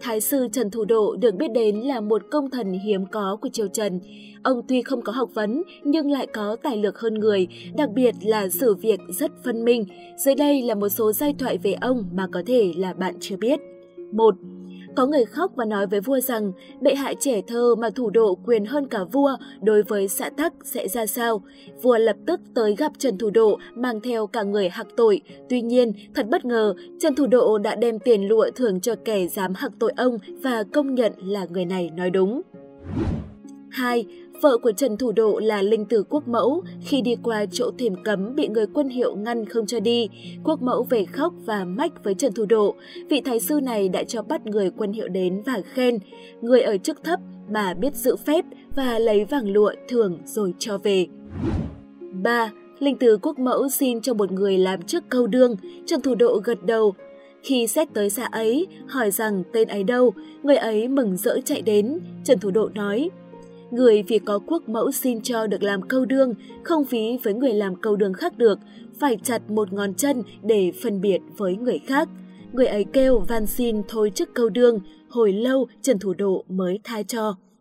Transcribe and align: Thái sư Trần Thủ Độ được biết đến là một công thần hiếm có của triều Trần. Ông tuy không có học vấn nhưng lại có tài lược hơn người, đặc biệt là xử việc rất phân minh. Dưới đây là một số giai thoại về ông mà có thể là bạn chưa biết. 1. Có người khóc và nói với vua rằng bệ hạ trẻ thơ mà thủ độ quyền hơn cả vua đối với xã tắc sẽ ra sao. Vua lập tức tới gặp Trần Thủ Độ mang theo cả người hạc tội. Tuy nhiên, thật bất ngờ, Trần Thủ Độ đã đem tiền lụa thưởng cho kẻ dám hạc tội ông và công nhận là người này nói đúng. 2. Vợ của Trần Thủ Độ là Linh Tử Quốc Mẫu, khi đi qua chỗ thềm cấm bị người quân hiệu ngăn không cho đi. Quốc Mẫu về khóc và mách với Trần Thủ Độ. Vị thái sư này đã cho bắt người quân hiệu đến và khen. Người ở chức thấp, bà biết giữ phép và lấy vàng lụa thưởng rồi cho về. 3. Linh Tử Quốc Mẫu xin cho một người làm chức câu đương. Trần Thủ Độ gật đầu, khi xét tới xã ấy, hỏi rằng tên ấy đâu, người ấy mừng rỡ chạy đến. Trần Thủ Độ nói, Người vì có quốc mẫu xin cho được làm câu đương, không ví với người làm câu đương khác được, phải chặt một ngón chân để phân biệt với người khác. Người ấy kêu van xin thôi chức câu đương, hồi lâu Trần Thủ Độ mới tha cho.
Thái 0.00 0.20
sư 0.20 0.48
Trần 0.52 0.70
Thủ 0.70 0.84
Độ 0.84 1.16
được 1.16 1.34
biết 1.34 1.48
đến 1.54 1.76
là 1.76 2.00
một 2.00 2.22
công 2.30 2.50
thần 2.50 2.72
hiếm 2.72 3.06
có 3.06 3.38
của 3.42 3.48
triều 3.48 3.68
Trần. 3.68 4.00
Ông 4.42 4.62
tuy 4.68 4.82
không 4.82 5.02
có 5.02 5.12
học 5.12 5.30
vấn 5.34 5.62
nhưng 5.84 6.10
lại 6.10 6.26
có 6.26 6.56
tài 6.62 6.76
lược 6.76 6.98
hơn 6.98 7.14
người, 7.14 7.48
đặc 7.76 7.90
biệt 7.94 8.14
là 8.22 8.48
xử 8.48 8.74
việc 8.74 9.00
rất 9.08 9.30
phân 9.44 9.64
minh. 9.64 9.84
Dưới 10.24 10.34
đây 10.34 10.62
là 10.62 10.74
một 10.74 10.88
số 10.88 11.12
giai 11.12 11.34
thoại 11.38 11.58
về 11.58 11.72
ông 11.72 12.04
mà 12.12 12.26
có 12.32 12.42
thể 12.46 12.72
là 12.76 12.94
bạn 12.94 13.14
chưa 13.20 13.36
biết. 13.36 13.60
1. 14.12 14.34
Có 14.96 15.06
người 15.06 15.24
khóc 15.24 15.52
và 15.56 15.64
nói 15.64 15.86
với 15.86 16.00
vua 16.00 16.20
rằng 16.20 16.52
bệ 16.80 16.94
hạ 16.94 17.12
trẻ 17.20 17.40
thơ 17.46 17.74
mà 17.74 17.90
thủ 17.90 18.10
độ 18.10 18.38
quyền 18.46 18.64
hơn 18.64 18.86
cả 18.88 19.04
vua 19.04 19.36
đối 19.62 19.82
với 19.82 20.08
xã 20.08 20.30
tắc 20.30 20.52
sẽ 20.64 20.88
ra 20.88 21.06
sao. 21.06 21.42
Vua 21.82 21.98
lập 21.98 22.16
tức 22.26 22.40
tới 22.54 22.74
gặp 22.76 22.92
Trần 22.98 23.18
Thủ 23.18 23.30
Độ 23.30 23.58
mang 23.74 24.00
theo 24.00 24.26
cả 24.26 24.42
người 24.42 24.68
hạc 24.68 24.86
tội. 24.96 25.20
Tuy 25.48 25.62
nhiên, 25.62 25.92
thật 26.14 26.26
bất 26.28 26.44
ngờ, 26.44 26.74
Trần 27.00 27.14
Thủ 27.14 27.26
Độ 27.26 27.58
đã 27.58 27.74
đem 27.74 27.98
tiền 27.98 28.28
lụa 28.28 28.50
thưởng 28.54 28.80
cho 28.80 28.94
kẻ 29.04 29.26
dám 29.26 29.54
hạc 29.54 29.72
tội 29.78 29.92
ông 29.96 30.18
và 30.42 30.62
công 30.72 30.94
nhận 30.94 31.12
là 31.22 31.46
người 31.50 31.64
này 31.64 31.90
nói 31.96 32.10
đúng. 32.10 32.42
2. 33.70 34.06
Vợ 34.40 34.58
của 34.58 34.72
Trần 34.72 34.96
Thủ 34.96 35.12
Độ 35.12 35.38
là 35.38 35.62
Linh 35.62 35.84
Tử 35.84 36.04
Quốc 36.08 36.28
Mẫu, 36.28 36.62
khi 36.80 37.00
đi 37.00 37.16
qua 37.22 37.44
chỗ 37.52 37.70
thềm 37.78 37.94
cấm 38.04 38.34
bị 38.34 38.48
người 38.48 38.66
quân 38.74 38.88
hiệu 38.88 39.16
ngăn 39.16 39.46
không 39.46 39.66
cho 39.66 39.80
đi. 39.80 40.08
Quốc 40.44 40.62
Mẫu 40.62 40.86
về 40.90 41.04
khóc 41.04 41.32
và 41.44 41.64
mách 41.64 42.04
với 42.04 42.14
Trần 42.14 42.32
Thủ 42.32 42.44
Độ. 42.46 42.74
Vị 43.08 43.20
thái 43.20 43.40
sư 43.40 43.60
này 43.60 43.88
đã 43.88 44.04
cho 44.04 44.22
bắt 44.22 44.46
người 44.46 44.70
quân 44.76 44.92
hiệu 44.92 45.08
đến 45.08 45.42
và 45.46 45.60
khen. 45.64 45.98
Người 46.40 46.60
ở 46.60 46.78
chức 46.78 47.04
thấp, 47.04 47.20
bà 47.48 47.74
biết 47.74 47.94
giữ 47.94 48.16
phép 48.16 48.44
và 48.74 48.98
lấy 48.98 49.24
vàng 49.24 49.50
lụa 49.50 49.72
thưởng 49.88 50.18
rồi 50.24 50.54
cho 50.58 50.78
về. 50.78 51.06
3. 52.12 52.52
Linh 52.78 52.98
Tử 52.98 53.18
Quốc 53.22 53.38
Mẫu 53.38 53.68
xin 53.68 54.00
cho 54.00 54.14
một 54.14 54.32
người 54.32 54.58
làm 54.58 54.82
chức 54.82 55.04
câu 55.08 55.26
đương. 55.26 55.56
Trần 55.86 56.00
Thủ 56.00 56.14
Độ 56.14 56.40
gật 56.44 56.64
đầu, 56.64 56.94
khi 57.42 57.66
xét 57.66 57.88
tới 57.94 58.10
xã 58.10 58.24
ấy, 58.24 58.66
hỏi 58.88 59.10
rằng 59.10 59.42
tên 59.52 59.68
ấy 59.68 59.84
đâu, 59.84 60.12
người 60.42 60.56
ấy 60.56 60.88
mừng 60.88 61.16
rỡ 61.16 61.40
chạy 61.44 61.62
đến. 61.62 61.98
Trần 62.24 62.38
Thủ 62.38 62.50
Độ 62.50 62.68
nói, 62.74 63.10
Người 63.70 64.02
vì 64.02 64.18
có 64.18 64.38
quốc 64.46 64.68
mẫu 64.68 64.92
xin 64.92 65.20
cho 65.20 65.46
được 65.46 65.62
làm 65.62 65.82
câu 65.82 66.04
đương, 66.04 66.34
không 66.62 66.84
ví 66.84 67.18
với 67.22 67.34
người 67.34 67.52
làm 67.54 67.76
câu 67.76 67.96
đương 67.96 68.12
khác 68.12 68.38
được, 68.38 68.58
phải 68.98 69.18
chặt 69.22 69.50
một 69.50 69.72
ngón 69.72 69.94
chân 69.94 70.22
để 70.42 70.72
phân 70.82 71.00
biệt 71.00 71.18
với 71.36 71.56
người 71.56 71.78
khác. 71.86 72.08
Người 72.52 72.66
ấy 72.66 72.84
kêu 72.92 73.18
van 73.28 73.46
xin 73.46 73.82
thôi 73.88 74.12
chức 74.14 74.34
câu 74.34 74.48
đương, 74.48 74.80
hồi 75.08 75.32
lâu 75.32 75.66
Trần 75.82 75.98
Thủ 75.98 76.14
Độ 76.14 76.44
mới 76.48 76.80
tha 76.84 77.02
cho. 77.02 77.36